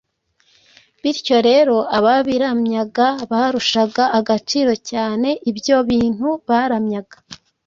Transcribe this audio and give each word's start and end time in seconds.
bityo 1.01 1.37
rero 1.49 1.75
ababiramyaga 1.97 3.07
barushaga 3.31 4.03
agaciro 4.19 4.73
cyane 4.89 5.29
ibyo 5.49 5.77
bintu 5.89 6.27
baramyaga. 6.47 7.17